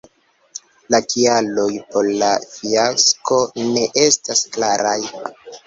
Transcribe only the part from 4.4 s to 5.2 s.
klaraj.